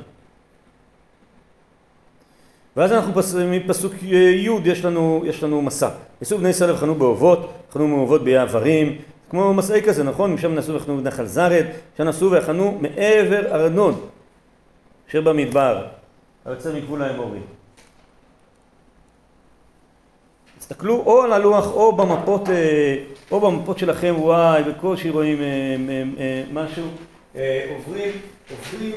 [2.76, 3.12] ואז אנחנו
[3.46, 5.88] מפסוק י' יש לנו, יש לנו מסע.
[6.20, 10.32] ניסו בני ישראל וחנו באובות, חנו מאובות ביעברים, עברים, כמו מסעי כזה, נכון?
[10.34, 11.64] משם נסעו וחנו בנחל זרד,
[11.98, 14.00] שם נסעו ויחנו מעבר ארנון,
[15.08, 15.86] אשר במדבר,
[16.44, 17.38] היוצא מגבול האמורי.
[20.64, 25.46] תסתכלו או על הלוח או במפות, אה, או במפות שלכם, וואי, בקושי רואים אה,
[26.18, 26.84] אה, משהו.
[27.76, 28.12] עוברים,
[28.50, 28.92] עוברים,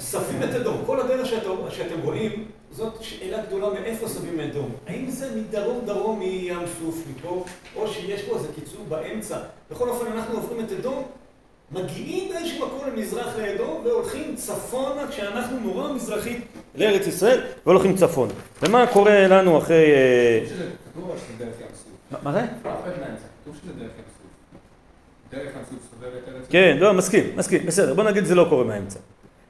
[0.00, 0.76] סבים את אדום.
[0.86, 1.26] כל הדרך
[1.70, 4.70] שאתם רואים, זאת שאלה גדולה מאיפה סבים אדום.
[4.86, 7.44] האם זה מדרום דרום מים סוף מפה,
[7.76, 9.38] או שיש פה איזה קיצור באמצע.
[9.70, 11.02] בכל אופן, אנחנו עוברים את אדום,
[11.72, 18.32] מגיעים באיזשהו מקום למזרח לאדום והולכים צפונה כשאנחנו נורא מזרחית לארץ ישראל והולכים צפונה.
[18.62, 19.86] ומה קורה לנו אחרי...
[22.22, 22.40] מה זה?
[26.50, 28.98] כן, לא, מסכים, מסכים, בסדר, בוא נגיד זה לא קורה מהאמצע.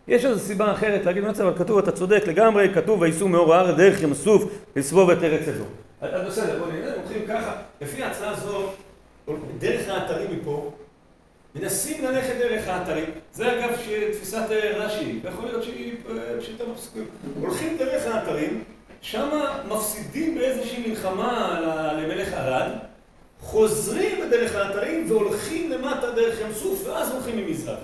[0.09, 3.77] יש איזו סיבה אחרת להגיד מהאמצע, אבל כתוב, אתה צודק לגמרי, כתוב וייסעו מאור הארץ
[3.77, 4.45] דרך ים סוף
[4.77, 5.69] לסבוב את ארץ אדום.
[6.01, 8.71] אז בסדר, בוא נראה, הולכים ככה, לפי ההצעה הזו,
[9.59, 10.71] דרך האתרים מפה
[11.61, 13.77] מנסים ללכת דרך האתרים, זה אגב
[14.13, 15.95] תפיסת רש"י, ויכול להיות שהיא
[16.41, 17.05] פשיטה בפסוקים.
[17.41, 18.65] הולכים דרך האתרים,
[19.01, 19.29] שם
[19.69, 21.61] מפסידים באיזושהי מלחמה
[21.99, 22.71] למלך ערד,
[23.41, 27.79] חוזרים בדרך האתרים והולכים למטה דרך ים סוף, ואז הולכים ממזרח.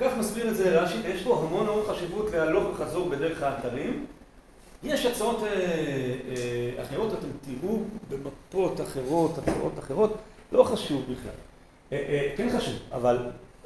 [0.00, 4.06] כך מסביר את זה רש"י, ויש פה המון המון חשיבות להלוך וחזור בדרך האתרים.
[4.82, 5.42] יש הצעות
[6.82, 7.28] אחרות, אתם
[7.60, 7.78] תראו
[8.10, 10.16] במפות אחרות, הצעות אחרות,
[10.52, 11.32] לא חשוב בכלל.
[11.92, 13.18] אה, אה, כן חשוב, אבל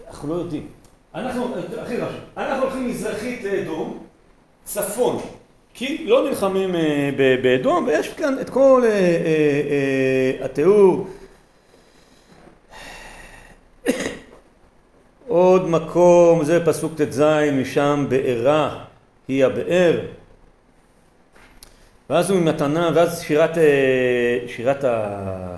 [0.08, 0.66] אנחנו לא יודעים.
[1.14, 3.98] אנחנו, הכי חשוב, אנחנו הולכים מזרחית לאדום,
[4.64, 5.22] צפון,
[5.74, 7.11] כי לא נלחמים אה,
[7.42, 8.82] באדום, ויש כאן את כל
[10.40, 11.06] התיאור.
[15.28, 18.85] עוד מקום, זה פסוק ט"ז, משם בארה
[19.28, 20.00] היא הבאר.
[22.11, 23.58] ואז הוא ממתנה, ואז שירת,
[24.46, 25.56] שירת ה...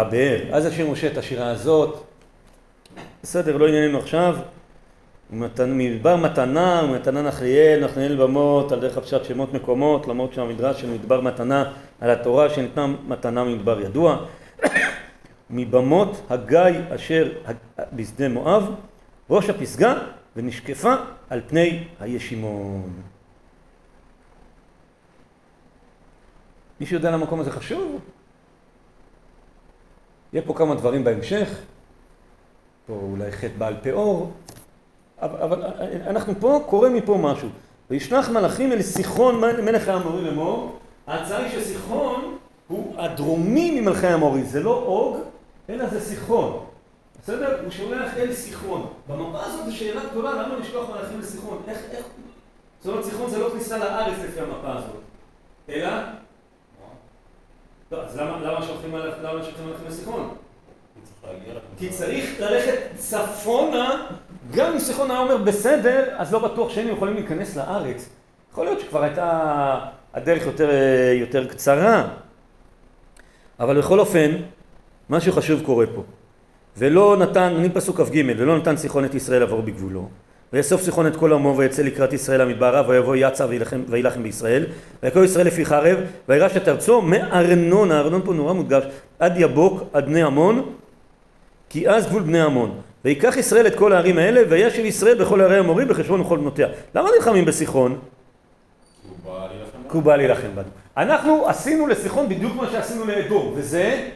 [0.00, 0.40] הבאר.
[0.52, 2.04] אז השיר משה את השירה הזאת.
[3.22, 4.36] בסדר, לא ענייננו עכשיו.
[5.30, 11.20] מדבר מתנה ומתנה נחליאל, נחליאל במות על דרך הפשט שמות מקומות, למרות שהמדרש של מדבר
[11.20, 14.16] מתנה על התורה שניתנה מתנה ממדבר ידוע.
[15.50, 16.60] מבמות הגיא
[16.94, 17.32] אשר
[17.92, 18.74] בשדה מואב,
[19.30, 19.94] ראש הפסגה
[20.36, 20.94] ונשקפה
[21.30, 22.90] על פני הישימון.
[26.80, 28.00] מישהו יודע למה המקום הזה חשוב?
[30.32, 31.48] יהיה פה כמה דברים בהמשך,
[32.86, 34.32] פה אולי חטא בעל פאור,
[35.22, 35.62] אבל, אבל
[36.06, 37.48] אנחנו פה, קורה מפה משהו.
[37.90, 42.38] וישלח מלאכים אל סיחון מלך האמורי לאמור, ההצעה היא שסיחון
[42.68, 45.16] הוא הדרומי ממלכי האמורי, זה לא אוג,
[45.70, 46.64] אלא זה סיחון.
[47.22, 47.60] בסדר?
[47.62, 48.86] הוא שולח אל סיחון.
[49.08, 51.62] במפה הזאת זו שאלה גדולה, למה לשלוח מלאכים לסיחון?
[51.68, 52.06] איך, איך...
[52.80, 55.00] זאת אומרת, סיחון זה לא כניסה לארץ לפי המפה הזאת.
[55.68, 55.90] אלא?
[57.92, 60.34] לא, אז למה, למה שולחים מלאכים לסיחון?
[61.78, 64.06] כי צריך ללכת צפונה,
[64.54, 68.08] גם אם סיחון היה אומר בסדר, אז לא בטוח שהיינו יכולים להיכנס לארץ.
[68.52, 69.78] יכול להיות שכבר הייתה
[70.14, 70.70] הדרך יותר,
[71.20, 72.08] יותר קצרה.
[73.60, 74.30] אבל בכל אופן,
[75.10, 76.02] משהו חשוב קורה פה.
[76.76, 80.08] ולא נתן, אני פסוק כ"ג, ולא נתן סיחון את ישראל לעבור בגבולו.
[80.52, 83.46] ויאסוף סיחון את כל עמו ויצא לקראת ישראל המדברה ויבוא יצא
[83.88, 84.66] וילחם בישראל.
[85.02, 88.84] ויקרא ישראל לפי חרב וירש את ארצו מארנון, הארנון פה נורא מודגש,
[89.18, 90.74] עד יבוק עד בני עמון
[91.68, 92.80] כי אז גבול בני עמון.
[93.04, 96.68] ויקח ישראל את כל הערים האלה וישב ישראל בכל ערי המורי בחשבון וכל בנותיה.
[96.94, 97.98] למה נלחמים בסיחון?
[99.90, 100.68] כי הוא בא להילחם בנו.
[100.96, 104.08] אנחנו עשינו לסיחון בדיוק מה שעשינו לאדום וזה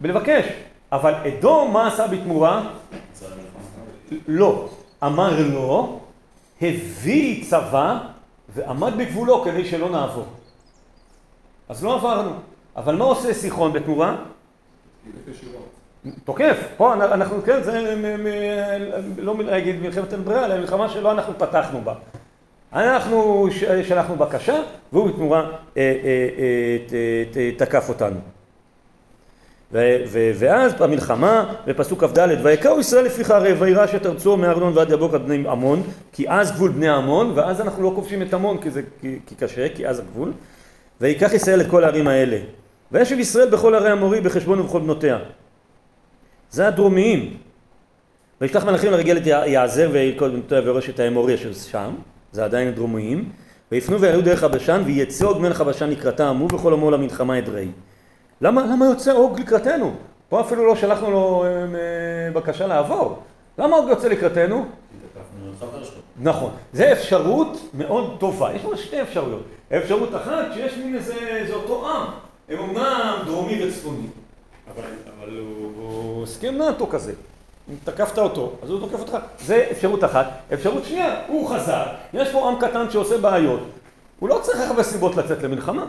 [0.00, 0.44] בלבקש.
[0.92, 2.70] אבל אדום מה עשה בתמורה?
[4.28, 4.68] לא
[5.04, 6.00] אמר לו,
[6.62, 7.98] הביא צבא
[8.48, 10.26] ועמד בגבולו כדי שלא נעבור.
[11.68, 12.30] אז לא עברנו.
[12.76, 14.16] אבל מה עושה סיחון בתמורה?
[16.24, 16.56] תוקף.
[16.76, 17.94] פה אנחנו, כן, זה
[19.18, 21.94] לא להגיד מלחמת אין ברירה, אלא מלחמה שלא אנחנו פתחנו בה.
[22.72, 23.48] אנחנו
[23.88, 25.50] שלחנו בקשה, והוא בתמורה
[27.56, 28.20] תקף אותנו.
[29.72, 35.22] ואז במלחמה, בפסוק כ"ד, ויקראו ישראל לפי חרב, וירש את ארצו מארנון ועד יבוק עד
[35.22, 38.82] בני עמון, כי אז גבול בני עמון, ואז אנחנו לא כובשים את עמון כי זה
[39.00, 40.32] כי, כי קשה, כי אז הגבול,
[41.00, 42.38] ויקח ישראל את כל הערים האלה.
[42.92, 45.18] וישב ישראל בכל ערי המורי בחשבון ובכל בנותיה.
[46.50, 47.36] זה הדרומיים.
[48.40, 51.90] וישלח מלאכים לרגל את יעזר וכל בנותיה ויורש את האמורי אשר שם,
[52.32, 53.28] זה עדיין הדרומיים,
[53.72, 57.34] ויפנו ויעלו דרך הבשן, ויצא עוג מלך הבשן לקראתה עמו וכל עמו למלחמה.
[57.40, 57.60] למה,
[58.40, 59.94] למה יוצא עוג לקראתנו?
[60.28, 63.18] פה אפילו לא שלחנו לו אה, בקשה לעבור.
[63.58, 64.64] למה עוג יוצא לקראתנו?
[66.22, 66.50] נכון.
[66.72, 68.52] זה אפשרות מאוד טובה.
[68.54, 69.42] יש לנו שתי אפשרויות.
[69.76, 72.06] אפשרות אחת, שיש מין איזה, זה אותו עם.
[72.48, 74.06] הם אומנם דרומי וצפוני.
[75.22, 75.38] אבל,
[75.76, 77.12] הוא הסכם נאטו כזה.
[77.70, 79.16] אם תקפת אותו, אז הוא תוקף אותך.
[79.38, 80.26] זה אפשרות אחת.
[80.54, 81.86] אפשרות שנייה, הוא חזק.
[82.14, 83.60] יש פה עם קטן שעושה בעיות.
[84.18, 85.86] הוא לא צריך הרבה סיבות לצאת למלחמה.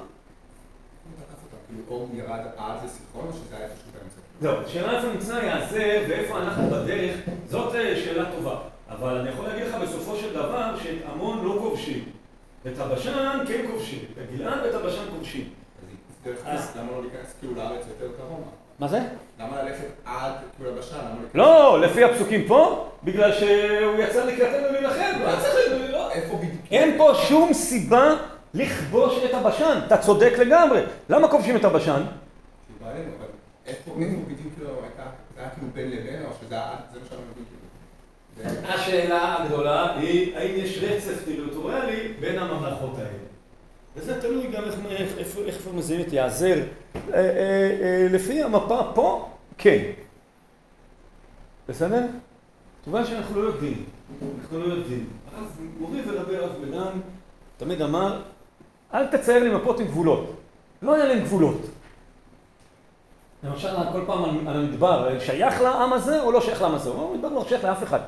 [1.92, 4.22] או ירד עד לסיכון, או שזה היה איפשהו באמצע?
[4.42, 7.16] זהו, שאלה איפה נמצא יעזר ואיפה אנחנו בדרך,
[7.48, 8.56] זאת אה, שאלה טובה.
[8.90, 12.04] אבל אני יכול להגיד לך בסופו של דבר שאת עמון לא כובשים.
[12.68, 14.00] את הבשן כן כובשים.
[14.14, 15.50] את הגלעד ואת הבשן כובשים.
[16.46, 18.44] אז למה לא להיכנס כאילו לארץ יותר קרוב?
[18.80, 19.00] מה זה?
[19.40, 20.98] למה ללכת עד כאילו לבשן?
[21.34, 25.20] לא, לפי הפסוקים פה, בגלל שהוא יצא לקראתנו להילחם.
[25.92, 26.10] לא
[26.72, 28.16] אין פה שום סיבה
[28.54, 30.82] לכבוש את הבשן, אתה צודק לגמרי.
[31.10, 32.02] למה כובשים את הבשן?
[33.66, 33.92] איפה
[34.28, 35.04] בדיוק לא הייתה,
[35.36, 38.68] זה היה כאילו בין לבין, או שזה היה, זה מה שאני מבין כאילו.
[38.74, 43.10] השאלה הגדולה היא, האם יש רצף טריטוריאלי בין הממלכות האלה?
[43.96, 44.64] וזה תלוי גם
[45.46, 46.64] איך מזהים את יעזר.
[48.10, 49.84] לפי המפה פה, כן.
[51.70, 52.02] בסדר?
[52.84, 53.86] כמובן שאנחנו לא יודעים.
[54.42, 55.08] אנחנו לא יודעים.
[55.36, 55.48] הרב
[55.80, 57.02] מורי ורבי הרב בנם
[57.58, 58.22] תמיד אמר,
[58.94, 60.34] אל תצייר לי מפות עם גבולות.
[60.82, 61.62] לא היה להם גבולות.
[63.44, 66.90] למשל, כל פעם על המדבר, שייך לעם הזה או לא שייך לעם הזה?
[66.90, 68.00] הוא אומר, המדבר לא שייך לאף אחד.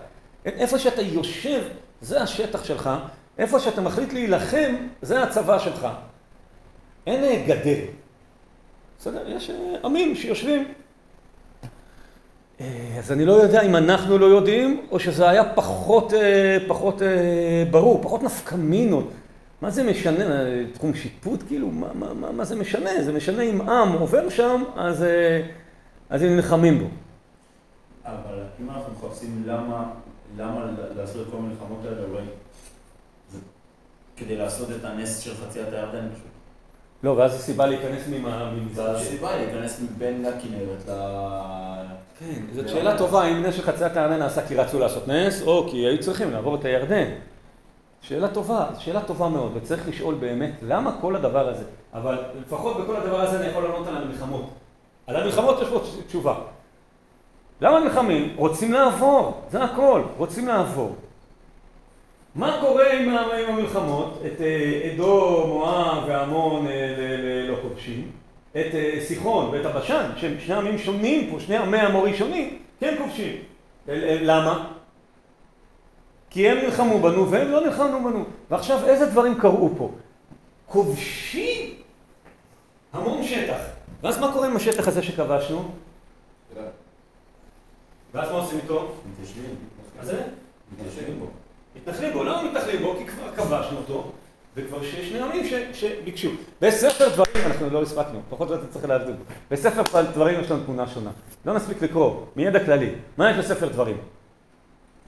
[0.45, 1.61] איפה שאתה יושב,
[2.01, 2.89] זה השטח שלך.
[3.37, 5.87] איפה שאתה מחליט להילחם, זה הצבא שלך.
[7.07, 7.79] אין גדר.
[8.99, 9.29] בסדר?
[9.29, 9.51] יש
[9.83, 10.73] עמים שיושבים.
[12.97, 16.13] אז אני לא יודע אם אנחנו לא יודעים, או שזה היה פחות,
[16.67, 17.01] פחות
[17.71, 19.09] ברור, פחות נפקמינות.
[19.63, 20.23] מה זה משנה,
[20.73, 21.67] תחום שיפוט כאילו?
[21.67, 23.03] מה, מה, מה, מה זה משנה?
[23.03, 25.05] זה משנה אם עם עובר שם, אז,
[26.09, 26.85] אז הם נלחמים בו.
[28.05, 29.85] אבל אם אנחנו מחפשים למה,
[30.37, 32.23] למה לעשות את כל המלחמות האלה, אולי
[33.31, 33.39] זה
[34.17, 36.27] כדי לעשות את הנס של חציית הירדן פשוט.
[37.03, 38.75] לא, ואז הסיבה להיכנס ממזרח.
[38.75, 40.91] זה הסיבה להיכנס מבין הכנרת ל...
[42.19, 45.67] כן, זאת שאלה טובה, אם נס של חציית הירדן נעשה כי רצו לעשות נס, או
[45.71, 47.05] כי היו צריכים לעבור את הירדן.
[48.03, 51.63] שאלה טובה, שאלה טובה מאוד, וצריך לשאול באמת, למה כל הדבר הזה?
[51.93, 54.49] אבל לפחות בכל הדבר הזה אני יכול לענות על המלחמות.
[55.07, 56.35] על המלחמות יש פה תשובה.
[57.61, 58.33] למה נלחמים?
[58.35, 60.95] רוצים לעבור, זה הכל, רוצים לעבור.
[62.35, 64.21] מה קורה עם המלחמות?
[64.25, 64.41] את
[64.93, 66.67] אדום, מואב ועמון
[67.47, 68.11] לא כובשים,
[68.51, 68.67] את
[69.01, 73.35] סיחון ואת הבשן, שהם שני עמים שונים פה, שני עמי המורי שונים, כן כובשים.
[74.21, 74.67] למה?
[76.33, 78.25] כי הם נלחמו בנו והם לא נלחמו בנו.
[78.49, 79.91] ועכשיו איזה דברים קרו פה?
[80.65, 81.75] כובשים
[82.93, 83.59] המון שטח.
[84.03, 85.71] ואז מה קורה עם השטח הזה שכבשנו?
[88.13, 88.91] ואז מה עושים איתו?
[89.13, 89.55] מתיישבים.
[89.97, 90.21] מה זה?
[90.73, 91.25] מתיישבים בו.
[91.75, 92.95] מתנחלים בו, למה מתנחלים בו?
[92.97, 94.11] כי כבר כבשנו אותו,
[94.55, 95.43] וכבר שיש שני עמים
[95.73, 96.29] שביקשו.
[96.61, 99.15] בספר דברים, אנחנו לא הספקנו, פחות או יותר צריך להבדיל.
[99.51, 101.11] בספר דברים יש לנו תמונה שונה.
[101.45, 102.91] לא נספיק לקרוא, מידע כללי.
[103.17, 103.97] מה יש בספר דברים?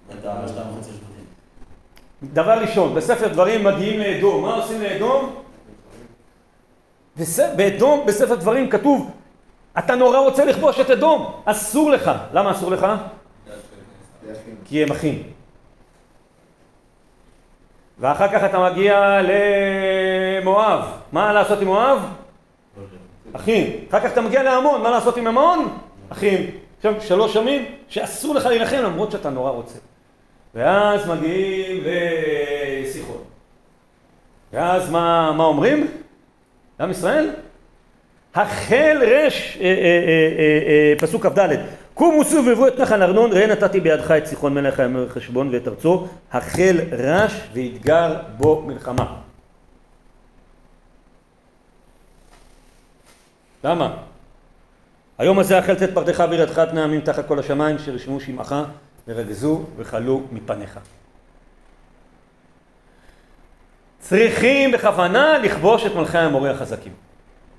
[0.10, 1.26] את השתיים וחצי שבטים.
[2.23, 4.41] דבר ראשון, בספר דברים מגיעים לאדום.
[4.41, 5.36] מה עושים לאדום?
[7.56, 9.12] באדום, בספר דברים כתוב,
[9.80, 12.12] אתה נורא רוצה לכבוש את אדום, אסור לך.
[12.34, 12.88] למה אסור לך?
[14.65, 15.23] כי הם אחים.
[17.99, 20.86] ואחר כך אתה מגיע למואב.
[21.12, 21.99] מה לעשות עם מואב?
[23.34, 23.86] אחים.
[23.89, 25.78] אחר כך אתה מגיע לעמון, מה לעשות עם עמון?
[26.10, 26.51] אחים.
[26.78, 29.78] עכשיו שלוש ימים שאסור לך להילחם למרות שאתה נורא רוצה.
[30.56, 33.24] ואז מגיעים לסיחון.
[34.54, 35.88] ואז מה, מה אומרים?
[36.80, 37.30] לעם ישראל?
[38.36, 39.72] החל רש, אה, אה,
[40.68, 41.50] אה, פסוק כ"ד
[41.94, 46.08] קומו והביאו את נחל ארנון ראה נתתי בידך את סיחון מלך הימר חשבון ואת ארצו
[46.32, 49.15] החל רש ויתגר בו מלחמה.
[53.63, 53.98] למה?
[55.18, 58.56] היום הזה אכל תת פרדך וירדך פני עמים תחת כל השמיים שרשמו שמעך
[59.08, 60.80] ורגזו וכלו מפניך.
[64.00, 66.94] צריכים בכוונה לכבוש את מלכי המורה החזקים.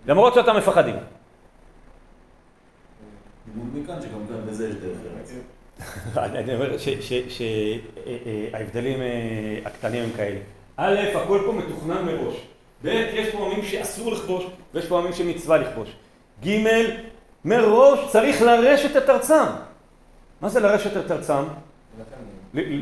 [0.06, 0.96] למרות שאתם מפחדים.
[3.74, 5.32] מכאן שגם כאן בזה יש דרך ארץ.
[6.34, 6.76] אני אומר
[8.52, 8.98] שההבדלים
[9.64, 10.38] הקטנים הם כאלה.
[10.76, 12.36] א', הכל פה מתוכנן מראש.
[12.82, 15.88] ב', יש פה עמים שאסור לכבוש, ויש פה עמים שמצווה לכבוש.
[16.44, 16.62] ג',
[17.44, 19.44] מראש צריך לרשת את ארצם.
[20.40, 21.44] מה זה לרשת את ארצם?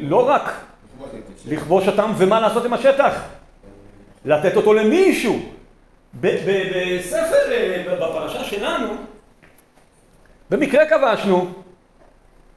[0.02, 0.52] לא רק
[1.48, 3.22] לכבוש אותם ומה לעשות עם השטח.
[4.24, 5.38] לתת אותו למישהו.
[6.20, 8.88] בספר, אה, בפרשה שלנו,
[10.50, 11.50] במקרה כבשנו,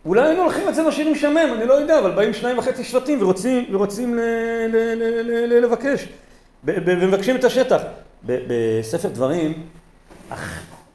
[0.05, 3.65] אולי היינו הולכים אצלנו שירים שמם, אני לא יודע, אבל באים שניים וחצי שבטים ורוצים,
[3.71, 4.19] ורוצים ל-
[4.67, 6.07] ל- ל- ל- ל- לבקש,
[6.63, 7.81] ומבקשים את השטח.
[8.25, 9.63] בספר דברים,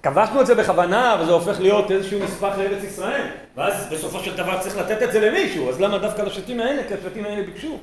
[0.03, 4.61] כבשנו את זה בכוונה, וזה הופך להיות איזשהו נספח לארץ ישראל, ואז בסופו של דבר
[4.61, 6.83] צריך לתת את זה למישהו, אז למה דווקא לשבטים האלה?
[6.89, 7.79] כי השבטים האלה ביקשו.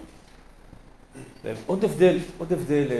[1.65, 2.95] עוד הבדל, עוד הבדל אה,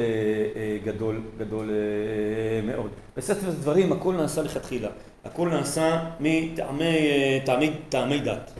[0.55, 2.89] אה, גדול, גדול אה, מאוד.
[3.17, 4.89] בספר דברים הכל נעשה לכתחילה,
[5.25, 8.51] הכל נעשה מטעמי טעמי, טעמי דת.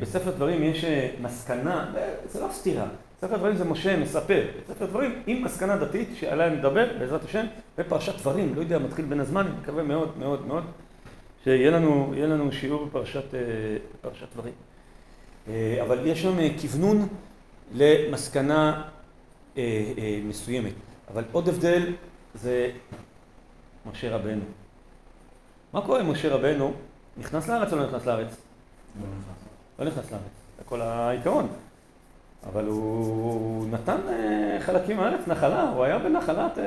[0.00, 0.84] בספר דברים יש
[1.20, 1.92] מסקנה,
[2.28, 2.86] זה לא סתירה,
[3.22, 7.46] בספר דברים זה משה מספר, בספר דברים עם מסקנה דתית שעליה נדבר בעזרת השם
[7.78, 10.64] בפרשת דברים, לא יודע, מתחיל בין הזמן, אני מקווה מאוד מאוד מאוד
[11.44, 13.40] שיהיה לנו, לנו שיעור בפרשת, אה,
[13.94, 14.52] בפרשת דברים.
[15.48, 17.08] אה, אבל יש שם אה, כוונון
[17.74, 18.82] למסקנה
[20.24, 20.72] מסוימת.
[21.12, 21.92] אבל עוד הבדל
[22.34, 22.70] זה
[23.92, 24.44] משה רבנו.
[25.72, 26.72] מה קורה עם משה רבנו?
[27.16, 28.36] נכנס לארץ או לא נכנס לארץ?
[29.78, 30.22] לא נכנס לארץ,
[30.58, 31.48] זה כל העיקרון.
[32.46, 36.64] אבל הוא נתן אה, חלקים מהארץ, נחלה, הוא היה בנחלת אה,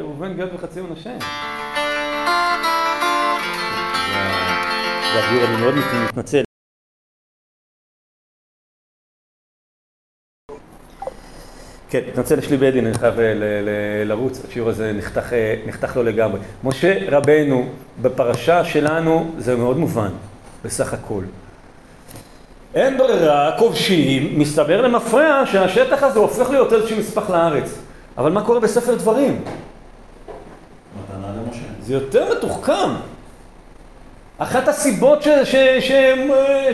[0.00, 1.10] ראובן גד וחצי מנשה.
[5.48, 5.74] אני מאוד
[6.08, 6.42] מתנצל.
[11.90, 14.92] כן, מתנצל, יש לי בית דין, אני חייב ל- לרוץ, השיעור הזה
[15.32, 16.40] אה, נחתך לו לגמרי.
[16.64, 17.68] משה רבנו,
[18.02, 20.10] בפרשה שלנו, זה מאוד מובן,
[20.64, 21.24] בסך הכל.
[22.74, 27.78] אין ברירה, כובשים, מסתבר למפרע שהשטח הזה הופך להיות איזשהו נספח לארץ.
[28.18, 29.40] אבל מה קורה בספר דברים?
[31.04, 31.64] מתנה למשה.
[31.82, 32.90] זה יותר מתוחכם.
[34.38, 35.92] אחת הסיבות ש, ש, ש,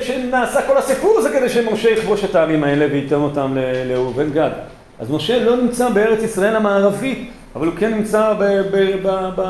[0.02, 3.56] שנעשה כל הסיפור זה כדי שמשה יכבוש את העמים האלה וייתן אותם
[3.88, 4.50] לאובן גד.
[4.98, 9.42] אז משה לא נמצא בארץ ישראל המערבית, אבל הוא כן נמצא ב, ב, ב, ב,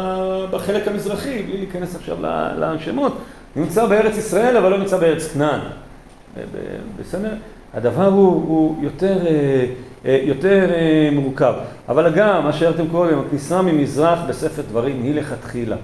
[0.50, 2.16] בחלק המזרחי, בלי להיכנס עכשיו
[2.58, 3.18] לשמות.
[3.56, 5.61] נמצא בארץ ישראל, אבל לא נמצא בארץ כנען.
[7.01, 7.35] בסדר?
[7.75, 9.67] הדבר הוא, הוא יותר, אה,
[10.07, 11.55] אה, יותר אה, מורכב.
[11.88, 15.77] אבל גם, מה שהערתם קודם, הכניסה ממזרח בספר דברים היא לכתחילה.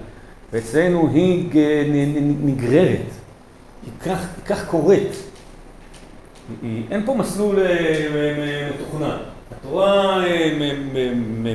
[0.53, 1.49] ואצלנו היא
[2.43, 2.99] נגררת,
[3.85, 5.11] היא כך, כך קורית.
[6.63, 7.55] היא- אין פה מסלול
[8.75, 9.17] מתוכנן.
[9.51, 10.51] התורה אה,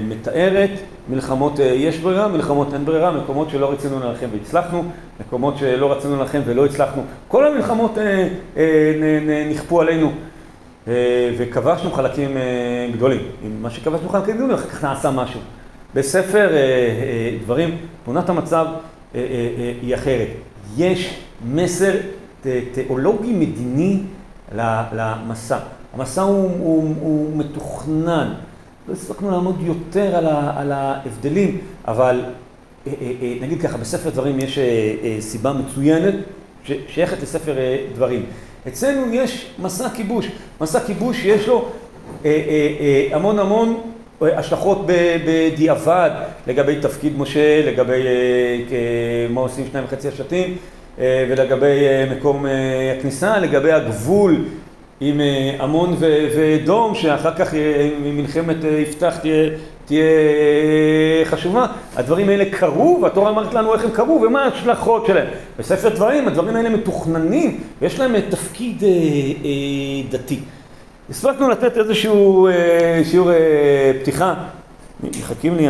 [0.09, 0.71] מתארת
[1.09, 4.85] מלחמות אה, יש ברירה, מלחמות אין ברירה, מקומות שלא רצינו להילחם והצלחנו,
[5.21, 7.03] מקומות שלא רצינו להילחם ולא הצלחנו.
[7.29, 10.13] כל המלחמות אה, נכפו עלינו
[11.39, 12.37] וכבשנו חלקים
[12.93, 13.21] גדולים.
[13.45, 15.41] עם מה שכבשנו חלקים גדולים, אחר כך נעשה משהו.
[15.95, 16.49] בספר
[17.43, 18.67] דברים, תמונת המצב
[19.83, 20.29] היא אחרת.
[20.77, 21.93] יש מסר
[22.73, 24.01] תיאולוגי מדיני
[24.93, 25.59] למסע.
[25.95, 28.33] המסע הוא, הוא, הוא מתוכנן.
[28.89, 32.21] לא הספקנו לעמוד יותר על, ה, על ההבדלים, אבל
[32.87, 34.65] אה, אה, אה, נגיד ככה, בספר דברים יש אה,
[35.03, 36.15] אה, סיבה מצוינת
[36.65, 37.55] ששייכת לספר
[37.95, 38.27] דברים.
[38.69, 40.29] אצלנו יש מסע כיבוש,
[40.61, 41.69] מסע כיבוש יש לו
[43.13, 43.81] המון המון
[44.21, 44.87] השלכות
[45.27, 46.11] בדיעבד
[46.47, 48.03] לגבי תפקיד משה, לגבי
[49.31, 50.57] מה עושים שניים וחצי השבטים
[50.99, 51.79] ולגבי
[52.17, 52.47] מקום
[52.99, 54.45] הכניסה, לגבי הגבול
[55.01, 55.21] עם
[55.61, 55.97] עמון
[56.37, 57.55] ואדום שאחר כך
[58.03, 59.19] מלחמת יפתח
[59.85, 60.05] תהיה
[61.25, 61.67] חשובה.
[61.97, 65.27] הדברים האלה קרו והתורה אמרת לנו איך הם קרו ומה ההשלכות שלהם.
[65.59, 68.83] בספר דברים הדברים האלה מתוכננים ויש להם תפקיד
[70.11, 70.39] דתי.
[71.11, 72.49] הספקנו לתת איזשהו
[73.05, 73.31] שיעור
[74.03, 74.35] פתיחה,
[75.03, 75.67] מחכים לי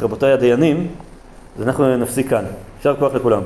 [0.00, 0.86] רבותיי הדיינים,
[1.58, 2.44] אז אנחנו נפסיק כאן.
[2.76, 3.42] יישר כוח לכולם.